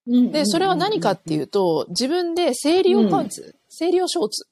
[0.07, 4.47] うん、で、それは何かっていうと、自分で生理用パンツ、生理用ショーツ、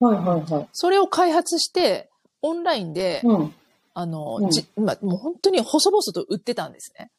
[0.00, 0.68] はいはいはい。
[0.72, 2.10] それを開発して、
[2.42, 3.54] オンラインで、うん。
[3.92, 7.10] あの、うんじま、もう本当に細々と売ってたんですね。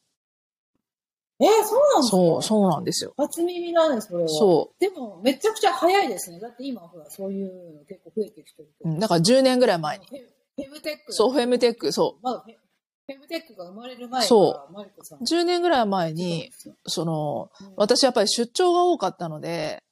[1.40, 2.16] えー、そうなんですか？
[2.16, 3.14] そう、そうなんですよ。
[3.16, 4.28] 初耳なんです、それは。
[4.28, 6.40] そでも、めちゃくちゃ早いですね。
[6.40, 8.92] だって今、ほら、そういうの結構増えてきてるけう。
[8.92, 10.06] んだから10年ぐらい前に。
[10.06, 11.12] フェムテック。
[11.12, 14.68] そう、フェムテック、そまだフェムテックが生まれる前そ。
[14.70, 15.24] う。
[15.24, 16.50] 10年ぐらい前に、
[16.86, 19.82] その、私やっぱり出張が多かったので、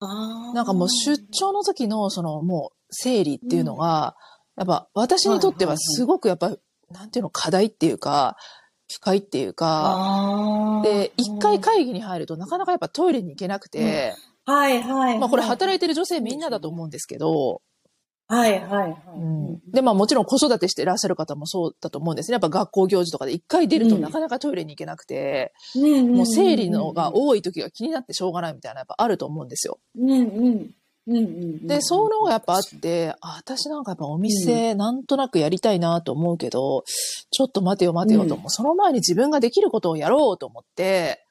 [0.00, 4.16] ななんかもう出張の時の、そのもう生理っていうのが、
[4.56, 6.56] やっぱ私にとってはすごくやっぱ、
[6.90, 8.36] なんていうの、課題っていうか、
[8.92, 15.18] 不快っていうか、で、一回会議に入るとなかなかやっぱトイレに行けなくて、はいはい。
[15.18, 17.62] まあこれ働いてる女性みんなだと思うんですけど、
[18.30, 18.92] はいはいはい。
[19.16, 22.34] うん、で、まあもちろん子育てしていらっしゃる方もそうだと思うんですね。
[22.34, 29.80] やっぱ学校行事とかで一回出るとなかなかトイレに行けなくて、もう生理のが多い時が気になってしょうがないみたいなやっぱあると思うんですよ。
[29.98, 30.70] うんうん。
[31.08, 31.66] うんうん。
[31.66, 36.84] で、そういうのがやっぱあって、あ私なんかやっぱお店なんとなくやりたいなと思うけど、
[37.32, 41.26] ちょっと待てよ待てよと、うんもうその前に自分ができることをやろうと思って、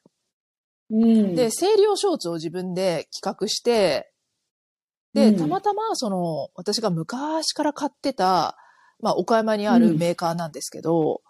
[0.90, 1.34] うん。
[1.34, 4.09] で、生理用ショーツを自分で企画して、
[5.14, 8.56] で、うんたまたまその、私が昔から買ってた、
[9.00, 11.22] まあ岡山にあるメーカーなんですけど、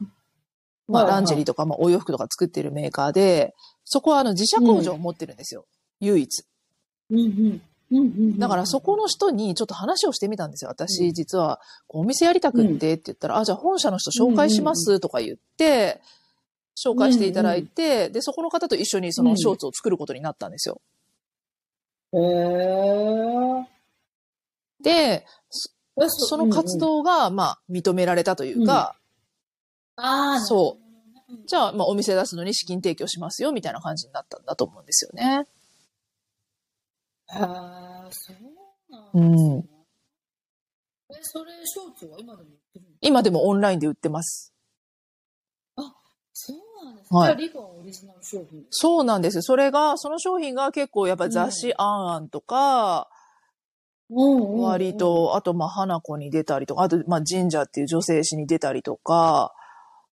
[0.88, 5.66] まあはいはいランジェリーとかまあお洋服とか作ってるメーカーで、そこはあの自社工場を持ってるんですよ。
[6.00, 6.44] 唯一。
[7.10, 7.62] うんうん。
[7.92, 8.38] うんうん。
[8.38, 10.70] だからそこの人にちょっと話をしてみたんですよ。
[10.70, 16.00] 私、実は、お店やりたくってって言ったら、あ、じゃあ本社の人紹介しますとか言って、
[16.76, 20.80] 紹介していただいて、で、そこの方と一緒にそのショーツを作ることになったんですよ。
[22.12, 23.64] へー
[24.82, 25.24] で、え
[26.08, 26.78] その活。
[26.78, 28.96] 動が、まあ、認められたというか、
[29.96, 30.78] うんうんああ、そ
[31.28, 35.46] うじゃあ、まあ、お店出すのに資金提供しますよ、みたいな感じになったんだと思うんですよね。
[37.32, 39.64] へえ、そうなんですね。
[41.12, 42.90] え、それ、ショーツは今でも売ってるの？
[43.02, 44.54] 今でもオンラインで売ってます。
[46.32, 46.56] そう。
[47.10, 48.64] はいリオリジナル商品。
[48.70, 49.42] そうなんですよ。
[49.42, 53.08] それが、その商品が結構やっぱ雑誌あんあんとか、
[54.10, 54.22] う
[54.56, 54.96] ん割。
[54.96, 59.52] と、あと、まあ、花子に出たりとか、あと、まあ、神社っていう女性誌に出たりとか、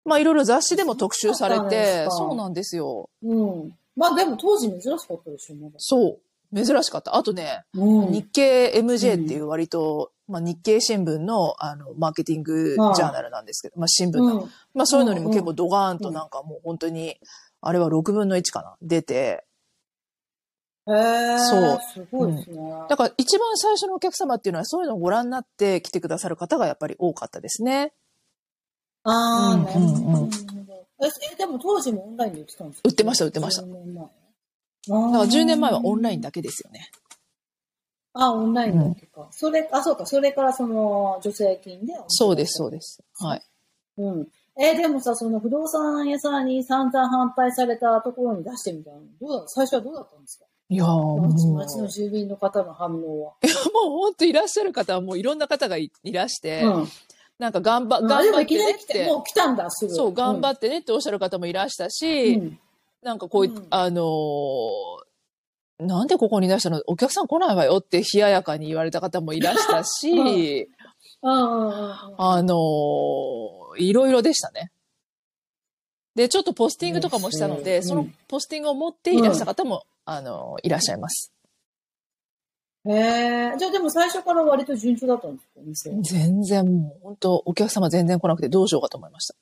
[0.06, 3.10] まあ、いろいろ雑誌でも特集されて、そうなんですよ。
[3.24, 3.74] うん。
[3.96, 5.76] まあでも当時珍しかったでしょ、まだ。
[5.78, 6.20] そう。
[6.54, 7.16] 珍しかった。
[7.16, 14.42] あとね、うん日経 MJ っていう割と、まあ、日経新聞の、あの、マーケティングジャーナルなんですけど、まあ、新聞の。
[14.42, 14.52] うん。
[14.74, 17.18] まあ、そういうのにも結構ドガーンとなんかもう本当に、
[17.62, 19.46] あれは6分の1かな出て、
[20.90, 21.38] へえ。
[21.40, 21.80] そう。
[21.94, 22.58] すごいですね。
[22.90, 27.94] だから一番最初のお客様っていうのはそういうのをご覧になって来てくださる方がやっぱり多かったですね。
[29.04, 29.80] ああ、うんなるほ
[30.28, 30.30] ど。
[31.04, 32.90] え、えでも当時もオンラインで売ってたんですか？
[32.90, 34.06] 売ってました売ってました10年前。
[34.88, 36.89] だだから10年前はオンラインだけですよね。
[38.13, 39.28] あ、オンラインだけか。
[39.32, 41.93] それ、あ、そうか、それからその助成金で。
[42.08, 43.04] そうです、そうです。
[43.19, 43.41] はい。
[43.97, 44.28] うん。
[44.60, 50.45] えでもさ、その不動産屋さんに散々反対されたところに出してみたの、どうだ、最初はどうだったんですか？
[50.69, 53.34] いやーもう、町の住民の方の反応は。
[53.43, 56.88] う本当いらっしゃる方はもういろんな方がいいらして、うん。
[57.38, 59.93] なんか頑張、うん頑張ってでもいきなねって、ても、う来たんだ、すぐ。
[59.93, 62.60] そう、頑張っってねっておっしゃる方もいらしたし、うん。
[63.08, 65.08] なんかこうい、うんあのー
[65.80, 66.82] なんでここに出したの？
[66.88, 70.67] お客さん来ないわよって冷ややかに言われた方もいらしたし。
[71.22, 74.72] あのーいろいろでしたね。
[76.15, 81.32] で、ちょっとポスティングとかもしたので、うんそのポスティングを持っていらした方も、あの、いらっしゃいます。
[82.86, 83.54] へえ。
[83.58, 85.96] じゃあでも最初から割と順調だったんですか、お店は。
[86.02, 89.36] 全然もう、本当お客様全然来なくてどうしようかと思いました。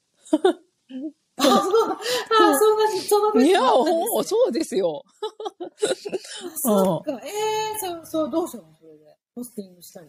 [1.37, 5.03] あ、そう、あ、そんな、そんな時いや、もあったんですねもう、そうですよ。
[6.57, 7.21] そっか。
[7.23, 9.17] ええそう、そう、どうしたのそれで。
[9.35, 10.07] ポスティングしたり。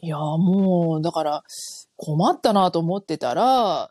[0.00, 1.44] いや、もう、だから、
[1.96, 3.90] 困ったなと思ってたら、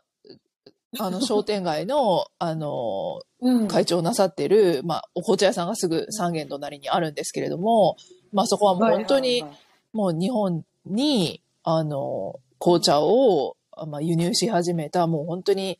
[0.98, 7.96] あの、商店街の、あの、うん会長なさってる、まあ、お紅茶屋さんがすぐ三軒隣にあるんですけれども、
[8.32, 9.44] まあ、そこはもう本当に、
[9.92, 15.78] もう日本に、あの、紅茶を、あまあ、輸入し始めた、もう本当に、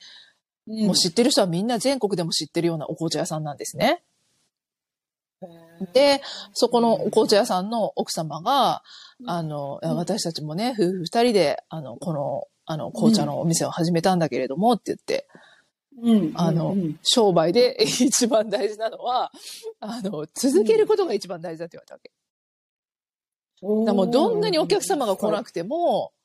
[0.69, 4.03] うん、もう知ってる人はみんな全国でも知ってるようなお紅茶屋さんなんですね。
[5.93, 6.21] で、
[6.53, 8.83] そこのお紅茶屋さんの奥様が、
[9.21, 9.31] うん。
[9.31, 9.97] あの、うん。
[9.97, 15.27] 私たちもね、夫婦二人で、あの、この、あの、紅茶のお店を始めたんだけれどもって言って、
[16.01, 19.33] うん、あの商売で 一番大事なのは、
[19.81, 22.13] あの、続けることが一番大事だって言われたわけ。
[23.61, 26.18] もうどんなにお客様が来なくても、うん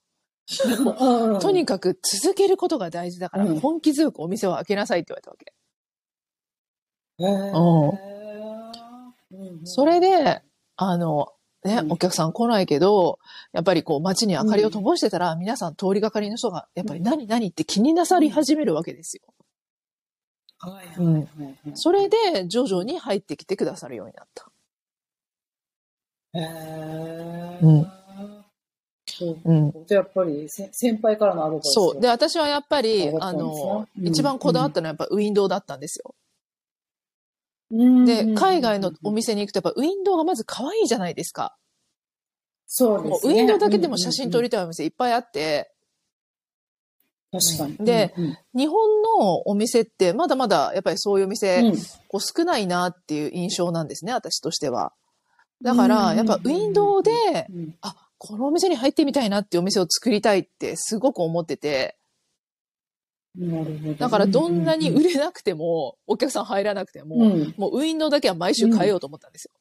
[1.40, 3.56] とにかく続けることが大事だから、うん。
[3.56, 5.54] 根気強くお店を開けなさいって言われたわけ。
[9.64, 10.42] それで、
[10.76, 11.30] あの、
[11.64, 11.92] ね、うん。
[11.94, 13.20] お客さん来ないけど、
[13.54, 17.48] やっぱりこう街に明かりを灯してたら、皆さん通りがかりの人が、やっぱり何何？
[17.48, 19.24] って気になさり始めるわけですよ。
[20.60, 21.56] はいはいはいはい。
[21.76, 24.52] それで徐々に入ってきてくださるようになった。
[26.34, 27.66] へー。
[27.66, 27.84] うん。
[27.84, 28.03] そ
[29.22, 29.72] ううん。
[29.88, 32.02] じゃあやっぱりせ先輩からのアドバイスそう。
[32.02, 36.16] で、私はやっぱり、あの、うん一番こだわったのはやっぱウィンドウだったんですよ。
[37.72, 41.56] うんで、海外のお店に行くとやっぱウィンドウがまず可愛いじゃないですか。
[42.68, 43.34] そうですね。
[43.34, 45.74] ウィンドウだけでも写真撮り、りたいお店いっぱいあって、
[47.34, 47.78] 確かに。
[47.86, 54.94] でうん日本のお店ってまだまだやっぱりそういうお店、うんこう少ないなっていう印象なんですね、私としては。
[55.64, 57.12] だから、うんやっぱウィンドウで、
[57.50, 57.96] うんあ、
[58.26, 61.98] このお店に入ってみたいなってお店を作りたいってすごく思ってて、
[63.36, 63.94] なるほど。
[63.96, 67.54] だからどんなに売れなくても、お客さん入らなくても、うん。
[67.58, 69.52] もうウィンドウだけは毎週変えようと思ったんです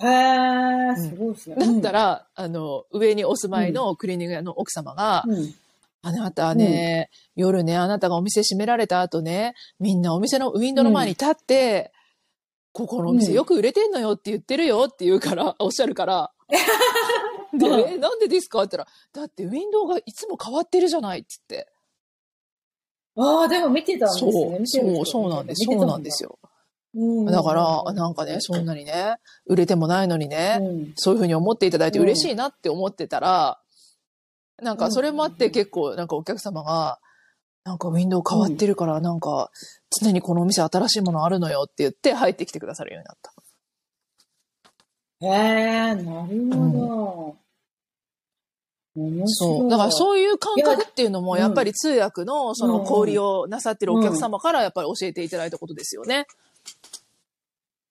[0.00, 0.08] よ。
[0.08, 1.56] へー、すごいですね。
[1.56, 5.54] だったら、あの、上にお住まいのクリーニング屋の奥様が、うん、
[6.02, 11.92] あなたはね、夜ね、あなたがお店閉められた後ね、みんなお店のウィンドウの前に立って、
[12.72, 16.32] ここのお店よく売れてんのよって言ってるよって言うから、おっしゃるから。
[17.58, 18.62] で、うんえなんでですか？
[18.62, 21.72] って言ったら、だってウィンドウがいつも変わってるじゃないって言って。
[23.16, 24.60] ああ、でも見てたんですそう、ね。
[24.64, 25.64] そう、そうなんです。
[25.64, 26.22] そうなんです。
[26.22, 26.38] よ。
[26.94, 33.60] うんだから、なんかね、そんなにね、売れてもないのにね、うんそういうふうに思っていただいて嬉しいなって思ってたら、
[34.60, 36.98] なんかそれもあって結構なんかお客様が、
[37.64, 39.50] なんかウィンドウ変わってるから、なんか
[40.02, 43.32] 常にこのお店新しいものあるのよって言って入ってきてくださるようになった。
[45.22, 47.36] へえ、なるほど。
[48.94, 49.26] 面白い。
[49.28, 49.70] そう。
[49.70, 56.26] だからそういう感覚っていうのも、いややっぱり通訳のその小売りをなさってるお客様からやっぱり教えていただいたことですよね。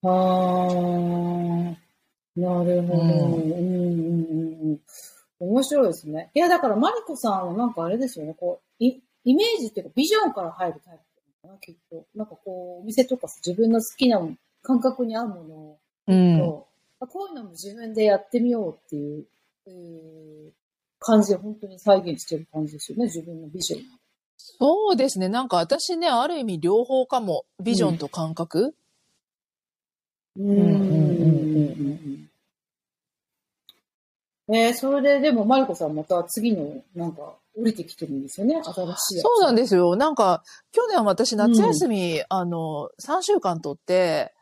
[0.03, 1.77] ああ、なる
[2.35, 2.73] ほど。
[2.73, 4.79] ううんんうんうんうん。
[5.39, 6.31] 面白いですね。
[6.33, 12.05] いや、だからマリコさんはなんかあれですよね、こう、イイメージっていうかビジョンから入るタイプなのかな、きっと。
[12.15, 14.19] なんかこう、お店とか自分の好きな
[14.63, 16.70] 感覚に合うものをうん。
[17.01, 19.25] と、あこういうのも自分でやってみようっていう、
[19.67, 20.51] えー
[21.01, 23.81] 感じで本当に再現してる感じですよね、自分のビジョン。
[24.37, 25.29] そうですね。
[25.29, 27.45] なんか私ね、ある意味両方かも。
[27.59, 28.75] ビジョンと感覚。
[30.37, 30.49] うん。
[30.49, 30.59] うん。
[30.59, 30.61] うん。
[30.61, 32.29] うん。
[34.47, 34.55] うん。
[34.55, 39.19] えー、それででもマリコさんまた次のなんか降りてきてるんですよね、新しい。
[39.21, 39.95] そうなんでですよ。
[39.95, 44.33] なんか、去年私夏休み、あの、3週間取って、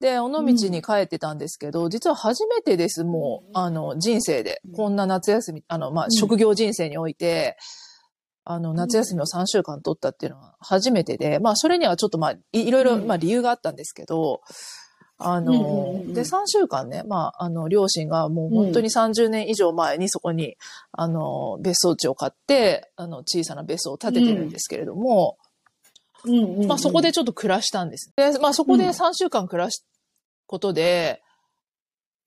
[0.00, 3.56] で、尾道に帰ってたんですけど、実は初めてです、もう、うん。
[3.56, 4.60] あの、人生で。
[4.66, 6.10] うん、こんな夏休み、あの、まあ、うん。
[6.12, 7.56] 職業人生において、
[8.44, 13.06] あの、夏休みを3週間取ったっていうのは初めてで、まあ、それにはちょっとまあ、いいろいろ、うん。
[13.06, 14.42] まあ、理由があったんですけど、
[15.18, 16.12] あうんうんうんのう、ん。
[16.12, 20.56] で、3週間ね、まあ、あの、両親がもう本当に30年以上前にそこに、
[20.92, 25.38] あの、別荘地を買って、あの、小さな別荘を建ててるんですけれども、
[26.26, 28.12] うんうんうん、まあそこでちょっと暮らしたんです。
[28.16, 29.86] で、まあそこで3週間暮らす
[30.46, 31.22] ことで、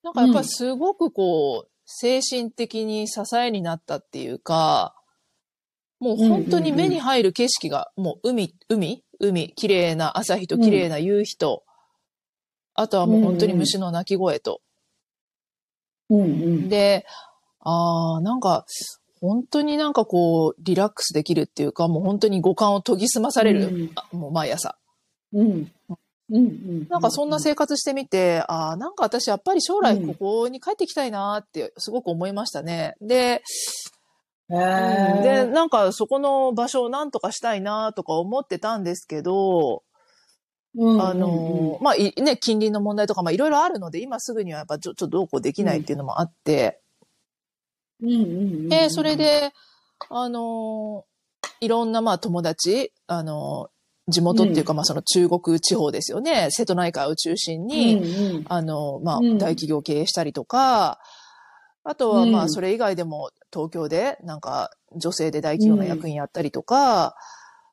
[0.04, 4.96] なんかやっぱりすごくこう、精神的に支えになったっていうか、
[6.00, 11.64] もう本当に目に入る景色が、もう海、海、海、綺麗な朝日と綺麗な夕日と、
[12.74, 14.62] あとはもう本当に虫の鳴き声と。
[16.10, 16.70] うんうん。
[16.70, 17.06] で、
[17.60, 18.66] ああ、なんか、
[19.22, 24.78] 本当になんかこう、リラックスできるっていうか、もう本当に五感を研ぎ澄まされる、うんあもう毎朝。
[25.34, 25.48] うん。
[25.48, 25.72] うん。
[26.32, 26.88] うん。
[26.90, 32.96] なんかそんな生活してみて、ああ、なんか私やっぱり将来ここに帰ってきたいなってすごく思いましたね。
[33.02, 33.42] で、
[34.50, 39.84] で、なんかそこの場所をなんとかしたいなとか思ってたんですけど、
[40.76, 46.79] うんあの、まあ、いね、近隣の問題とか、まあ、いろいろあるので、今すぐにはやっぱちょ、ちょっとどうこうできないっていうのもあって。
[48.70, 49.52] で、それ、で、
[50.10, 51.06] あの、
[51.60, 53.70] いろんな、まあ、友達、あの、
[54.08, 54.78] 地元っていうか、うん。
[54.78, 58.44] まあ、その中国地方ですよね、瀬戸内海を中心うんに、うん。
[58.46, 59.38] あの、まあ、うん。
[59.38, 61.00] 大企業を経営したりとか、
[61.84, 67.16] あとは、まあ、うんそれ以外でも、東京で、なんか、女性で大企業の役員やったりとか、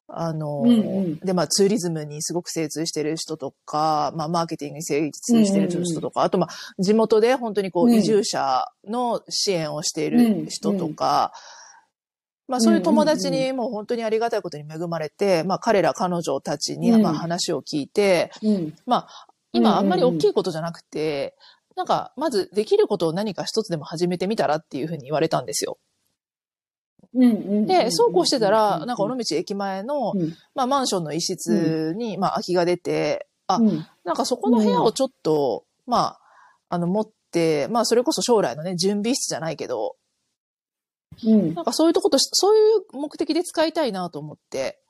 [0.09, 1.19] あの、うんうん。
[1.19, 7.95] で、まあ、ツーリズムにすごく精通してる人とか、まあ、マーケティングに精通してる人とか、あと、まあ、地元で本当にこう、うん。
[7.95, 11.33] 移住者の支援をしている人とか、
[12.49, 17.03] まあ、そういう友達にもう本当にありがたいことに恵まれて、まあ、彼ら彼女たちに、うん。
[17.03, 18.75] まあ、話を聞いて、うん。
[18.87, 21.35] まあ、うん今あんまり大きいことじゃなくて、
[21.77, 25.79] なんか、まずできることを何か一つでも始めてみたらっていうふうに言われたんですよ。
[27.17, 27.27] うんう
[27.63, 27.67] ん。
[27.67, 30.35] で、そうこうしてたら、なんか、尾うん道駅前の、うん。
[30.55, 33.87] まあ、マンションの一室に、まあ、空きが出て、あ、うん。
[34.05, 36.21] なんかそこの部屋をちょっと、まあ、
[36.69, 39.97] あの、持って、まあ、それこそ将来のね、準備室じゃないけど、
[41.25, 41.55] うん。
[41.55, 44.81] なんかそういうとことし、そういう目的で使いたいなと思って、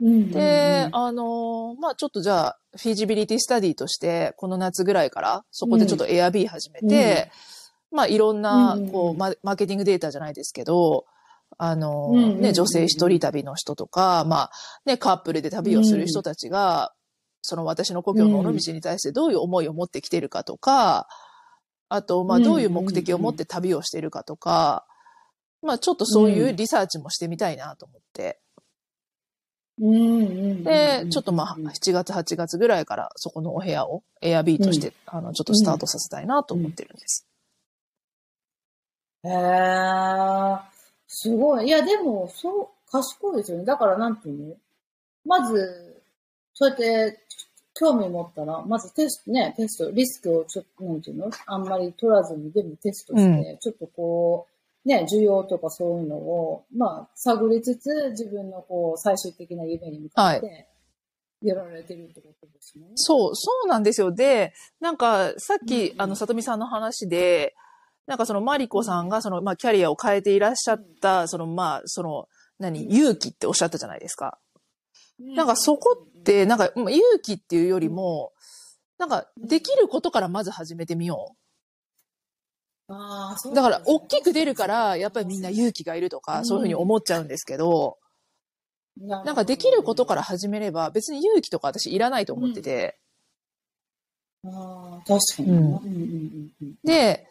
[0.00, 0.30] うん。
[0.30, 7.30] で、あのーまあちょっとじゃあ、フィジビリティスタディとして、この夏ぐらいから、そこでちょっとエアビー始めて、
[7.90, 11.06] まあいろんなうん、こう、ママーケティングデータじゃないですけど、
[11.56, 14.50] あのね、女性一人旅の人とか、まあ
[14.84, 16.92] ね、カップルで旅をする人たちが、
[17.42, 21.08] その私の故郷の尾道に対してどういう思いを持ってきているかとか、
[21.88, 24.86] あと、まあどういう目的を持って旅をしているかとか、
[25.62, 28.38] まあちょっとそういうリサーチもしてみたいなと思って。
[29.80, 37.26] で、ちょっとまあ、7月、8月ぐらいからそこのお部屋を Airb として、あの、ちょっとスタートさせたいなと思ってるんです。
[39.24, 40.60] へー
[41.06, 41.66] すごい。
[41.66, 43.64] いや、でも、そう、賢いですよね。
[43.64, 44.56] だから、なんていうの？
[45.24, 46.02] まず、
[46.54, 47.18] そうやって、
[47.74, 51.30] 興味持ったら、まずテスト、ね、テスト、リスクをちょっと、なんていうの？
[51.46, 54.46] あんまり取らずに全部テストして、ちょっとこ
[54.84, 60.66] う、ね、需要とかそういうのを、まあ、探りつつ、自分のこう、最終的な夢に向かって、
[61.42, 62.86] やられてるってことですね。
[62.94, 64.12] そう、そうなんですよ。
[64.12, 67.54] で、なんか、さっき、うんあの、さとみさんの話で、
[68.08, 72.26] なんかそのマリコさんがその、まあ、キャリアを変えていらっしゃった、その、まあ、その、
[72.58, 74.38] 何、勇気っておっしゃったじゃないですか。
[75.20, 78.32] なんかそこって、なんか、まあ勇気っていうよりも、
[78.96, 81.36] なんか、できることからまず始めてみよ
[82.88, 83.54] あーそうう。
[83.54, 86.46] だから、大きく出るから、やっぱりみんな勇気がいるとか、うん。
[86.46, 87.98] そういうふうに思っちゃうんですけど、
[88.96, 92.98] ななんかできることから始めれば、別に勇気とか私いらないと思ってて、
[94.44, 95.48] ああ、確かに。
[95.50, 95.56] うん。
[95.56, 96.74] うんうんうんうん。
[96.84, 97.28] で、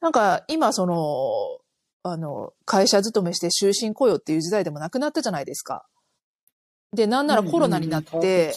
[0.00, 1.58] なんか今その、
[2.02, 5.86] あの、会社勤めして終身雇用っていう時代でもなくなったじゃないですか。
[6.92, 8.56] で、なんならコロナになっうんうん変わて。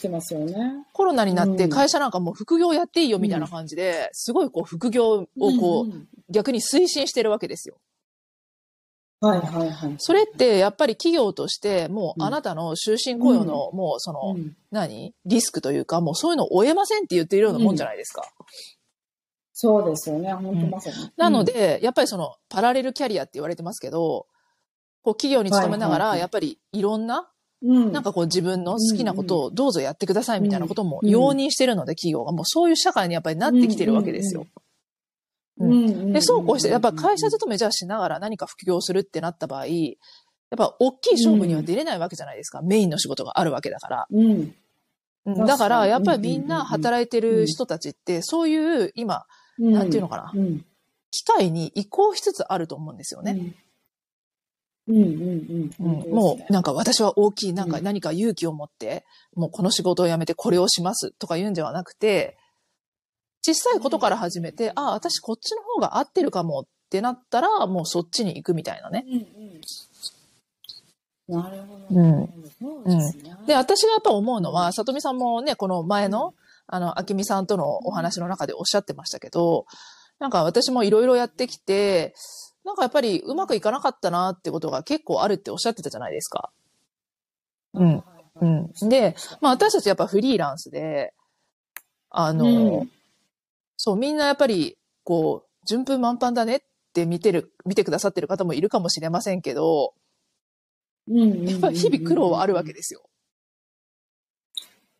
[0.93, 5.27] コロナになってうん会社なんかもう副業やっていいよみたいな感じで、すごいこう副業を
[5.59, 7.75] こう、んん逆に推進してるわけですよ。
[9.21, 9.95] はいはいはい。
[9.97, 15.13] それってやっぱり企業としてもううんあなたの終身雇用のもうその、うん何？
[15.25, 18.23] リスクというかもうそういうのを追えませんって言っているようなもんじゃないですか。
[19.61, 20.31] そうですよね。
[20.31, 20.95] 本当まさに。
[21.17, 24.25] なので、やっぱりそのパラレルキャリアって言われてますけど、
[25.01, 27.29] こう企業に勤めながら、やっぱりいろんな、
[27.61, 32.31] うん、なんかこう自分の好きなことをどうぞやってくださいみたいなこともうん容認してるので、企業が。
[32.31, 34.47] もうそういう社会にやっぱりなってきてるわけですよ。
[35.57, 39.73] で、そうこうして、やっぱ会社勤めじゃあしながら何か副業するってなった場合、や
[40.55, 42.61] っぱ大きい勝負には出れないわけじゃないですか。
[42.61, 44.07] メインの仕事があるわけだから。
[44.09, 44.55] うん。
[45.45, 49.25] だから、やっぱりみんなん働いてる人たちって、そういう今、
[49.59, 50.65] なんていうのかなうん。
[51.11, 53.53] 機会に移行しつつあると思うんですよね。
[54.87, 62.37] もうなんか私は大きいなんかうん何か勇気を持って、もうこの仕事を辞めてこれをしますとか言うんではなくて、
[63.41, 69.05] 小さいことから始めて、ああ、私こっちの方が合ってるかもってなったら、もうそっちに行くみたいなね。
[69.07, 69.19] うんう
[71.37, 71.43] ん。
[71.43, 72.01] なるほど。
[72.01, 72.29] うん
[72.59, 73.37] そうですね。
[73.47, 76.33] で、私がやっぱ思うのは、さとみさんもね、この前の、
[76.71, 79.65] あの、あきみさんとのお話の中でおっしゃってましたけど、
[80.19, 82.13] なんか私もいろいろやってきて、
[82.65, 86.51] なんかやっぱりうまくいかなかったなってことが結構あるっておっしゃってたじゃないですか。
[87.73, 88.03] うん
[88.41, 91.13] うんで、まあ私たちやっぱフリーランスで、
[92.09, 92.91] あの、うん
[93.77, 99.93] そう、みんなやっぱり、こう、順風満帆だねっって見てる、見てくださってる方もいるかもしれませんけど、
[101.07, 103.01] うんうんうんうんやっぱり日々苦労はあるわけですよ。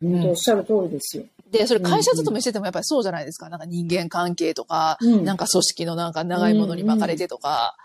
[0.00, 1.24] 本当おっしゃる通りですよ。
[1.50, 3.48] で、それ会社勤めしててもやっぱりそうじゃないですか。
[3.48, 5.24] なんか人間関係とか、うん。
[5.24, 7.76] なんか組織のなんか長いものに巻かれてとか、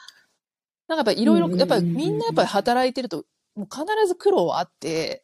[0.88, 1.70] なんかやっぱりいろいろ、うんうんうんうん。
[1.70, 5.24] やっぱりみんなやっぱり働いてると、もう必ず苦労はあって、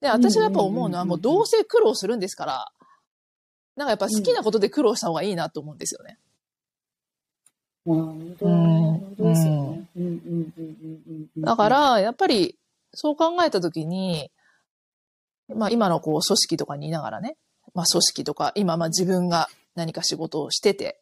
[0.00, 2.72] で、私はやっぱ思うのはもうどうせ苦労するんですから、
[3.76, 6.18] なんかやっぱ好きなことで苦労した方がいいなと思うんですよね。
[7.86, 8.36] うん。
[8.40, 9.88] 本当ですよね。
[9.96, 12.58] うんうんうんうんうんうんだか、ら、やっぱり、
[12.92, 14.30] そう考えたときに、
[15.54, 17.36] まあ今のこう組織とかにいながらね、
[17.74, 21.00] まあ組織とか、今まあ自分が何か仕事をしてて、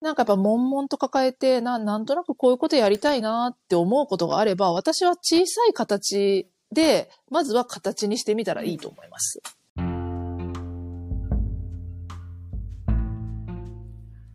[0.00, 9.42] なんかやっぱ悶々と抱えて、な、なんとなくこういうことやりたいなって思うことがあれば、私は小さい形で、まずは形にしてみたらいいと思います。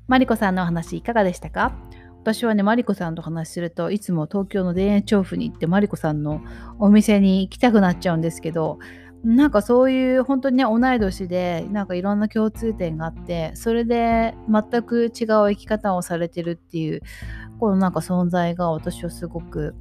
[0.08, 1.74] マリコさんのお話いかがでしたか
[2.26, 6.42] 私はね、マリコさんと話するといつも東京の田園調布に行ってマリコさんの
[6.80, 8.80] お店に行きたくなっちゃうんですけど、
[9.24, 15.12] なんかそういう本当にね、同い年で、なんかいろんな共通点があって、それで全く違う
[15.52, 17.02] 生き方をされてるっていう、
[17.60, 19.76] このなんか存在が私はすごく、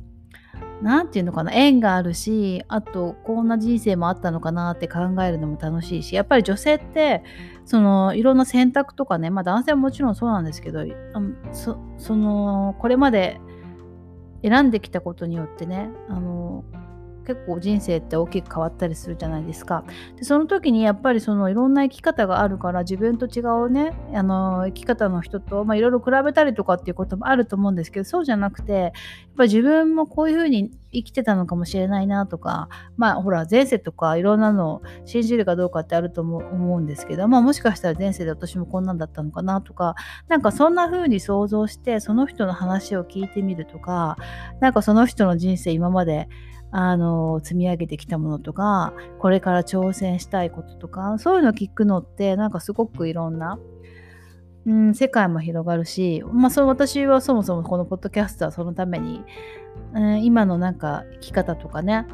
[0.83, 7.22] 何て言うのかな、縁があるし、あと、こんな人生もあったのかなって考えるのも楽しいし、やっぱり女性って、
[7.64, 13.41] そのいろんな選択とかね、まあ男性はもちろんそうなんですけど、あのそそのこれまで
[14.43, 16.64] 選んできたことによってね、あの
[17.27, 19.85] 結構人生って大きく変わったりするじゃないですか。
[20.16, 28.93] でその時にやっぱりそのいろんな生き方があるから自分と違うねあの生き方の人と、まあ、いろいろ比べたりとかっていうこともあると思うんですけどそうじゃなくてやっ
[29.37, 39.97] ぱ自分もこういうふうに生きてたのかもしれないなとかまあほら前世とかいろんなのを信じるかどうかってあると思うんですけど、まあ、もしかしたら前世で私もこんなんだったのかなとか
[40.29, 44.16] なんかそんな風に想像してその人の話を聞いてみるとか
[44.61, 46.29] なんかその人の人生今まで
[46.77, 53.61] あの積み上げてきたものとかこれから挑戦したいこととかそういうの聞くのってなんかすごくいろんな、
[54.66, 59.22] うん、世界も広がるし、まあ、そ私はそもそもこのポッドキャストはそのために、
[59.95, 62.09] うん、今のなんか生き方とかね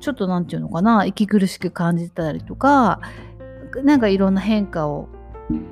[0.00, 3.00] ちょっとなんていうのかな息苦しく感じたりとか
[3.84, 5.08] なんかいろんな変化を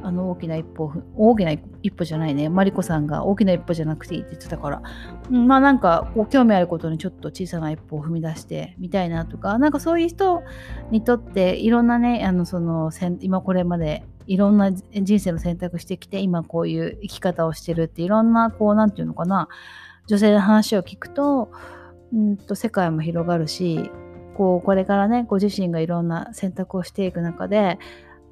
[0.03, 2.49] あの大きな一歩大きな一歩じゃないね。
[2.49, 4.83] マリコさんが大きな一歩じゃなくていいって言ってたから。
[5.31, 9.59] まあなんかこう興味あることにちょっと小さな一歩を踏み出してみたいなとか。
[9.59, 10.43] なんかそういう人
[10.91, 19.49] にとっていろんなねあのその今これまでいろんな人生の選択してきて今こういう生き方をしてるっていろんなこうなんていうのかな。
[20.07, 21.51] 女性の話を聞くと
[22.13, 23.91] うんと世界も広がるし
[24.35, 27.79] こうこれからねご自身がいろんな選択をしていく中で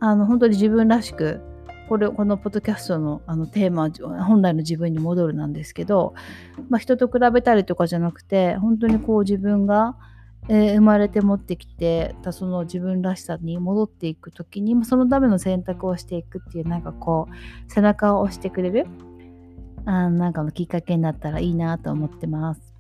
[0.01, 1.40] あの本当に自分らしく
[1.88, 3.90] これこのポッドキャストのあのテーマ
[4.24, 6.14] 本来の自分に戻るなんですけど、
[6.68, 9.96] まあ、人と比べたりとかじゃなくて本当にこう自分が、
[10.48, 18.86] えー生まれて持ってきてたその自分らしさに戻っていく時にそのための選択をしていくっていうなんかこう背中を押してくれる
[19.84, 22.70] あなんかのきっかけになったらいいなと思ってます。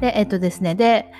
[0.00, 1.10] で、えっとですね、で、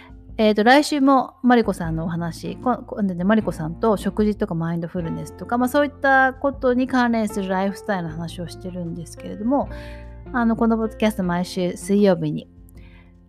[0.40, 9.68] えっと来週もマリコさんのお話、ここでね、マリコさんと食事とかマインドフルネスとか、まあ、そういったことに関連するライフスタイルの話をしてるんですけれども、
[10.32, 12.48] あのこのポッドキャスト毎週水曜日に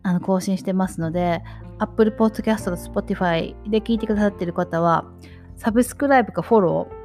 [0.03, 1.41] あの更新してますので、
[1.80, 5.05] Apple Podcast と Spotify で聞いてくださってる方は、
[5.57, 6.99] サブスクライブかフォロー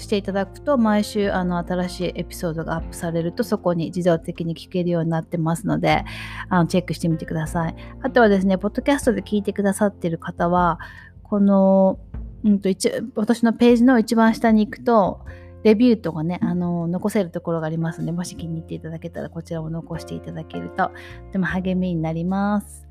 [0.00, 6.04] していただくと、毎週あの新しいエピソードがアップされると、そこに自動的に聞けるようになってますので、
[6.48, 7.76] あのチェックしてみてください。
[8.02, 10.78] あとはですね、ポッドキャストで聞いてくださっている方は、
[11.22, 11.98] この、
[12.42, 15.20] うんと一私のページの一番下に行くと、
[15.62, 20.92] レビューとかね、あの残せるところがありますので、もし気に入っていただけたら、こちらを残していただけると、と
[21.32, 22.88] ても励みになります。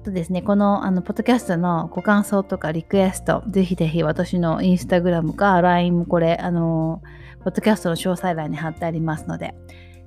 [0.00, 7.02] とですね、このあのポッドキャストのご感想とかリクエスト、ぜひぜひ私のインスタグラムか LINE もこれ、あの、
[7.44, 9.54] ポッドキャストの詳細欄に貼ってありますので、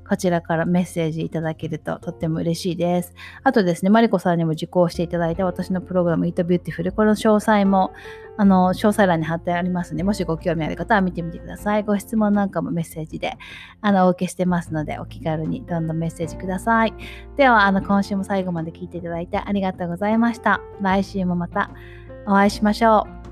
[0.08, 3.14] こちらからメッセージいただけるととっても嬉しいです。
[3.44, 7.94] あとですね、マリコさんにも受講していただいた私のプログラム Eat Beautiful、この詳細も
[8.36, 11.84] あの詳細欄に貼ってありますので、もしご興味ある方は見てみてください。
[11.84, 13.38] ご質問なんかもメッセージで
[13.82, 16.94] あのお受けしてますので、お気軽にどんどんメッセージください。
[17.36, 20.62] では、あの今週も最後まで聞いていただいてありがとうございました。
[20.82, 21.70] 来週もまた
[22.26, 23.23] お会いしましょう。